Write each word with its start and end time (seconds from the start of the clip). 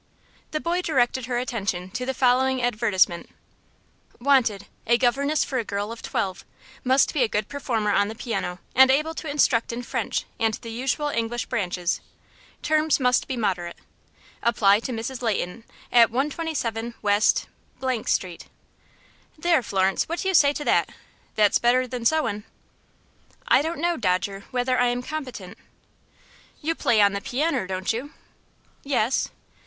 The 0.49 0.59
boy 0.59 0.81
directed 0.81 1.27
her 1.27 1.37
attention 1.37 1.91
to 1.91 2.07
the 2.07 2.15
following 2.15 2.59
advertisement: 2.59 3.29
"Wanted. 4.19 4.65
A 4.87 4.97
governess 4.97 5.43
for 5.45 5.59
a 5.59 5.63
girl 5.63 5.91
of 5.91 6.01
twelve. 6.01 6.43
Must 6.83 7.13
be 7.13 7.21
a 7.21 7.27
good 7.27 7.47
performer 7.47 7.91
on 7.91 8.07
the 8.07 8.15
piano, 8.15 8.57
and 8.73 8.89
able 8.89 9.13
to 9.13 9.29
instruct 9.29 9.71
in 9.71 9.83
French 9.83 10.25
and 10.39 10.55
the 10.55 10.71
usual 10.71 11.09
English 11.09 11.45
branches. 11.45 12.01
Terms 12.63 12.99
must 12.99 13.27
be 13.27 13.37
moderate. 13.37 13.77
Apply 14.41 14.79
to 14.79 14.91
Mrs. 14.91 15.21
Leighton, 15.21 15.65
at 15.91 16.09
127 16.09 16.95
W. 17.03 18.03
Street." 18.07 18.47
"There, 19.37 19.61
Florence, 19.61 20.09
what 20.09 20.17
do 20.21 20.29
you 20.29 20.33
say 20.33 20.51
to 20.51 20.65
that? 20.65 20.89
That's 21.35 21.59
better 21.59 21.85
than 21.85 22.05
sewin'." 22.05 22.45
"I 23.47 23.61
don't 23.61 23.77
know, 23.79 23.97
Dodger, 23.97 24.45
whether 24.49 24.79
I 24.79 24.87
am 24.87 25.03
competent." 25.03 25.59
"You 26.59 26.73
play 26.73 27.01
on 27.01 27.13
the 27.13 27.21
pianner, 27.21 27.67
don't 27.67 27.93
you?" 27.93 28.13
"Yes." 28.83 29.29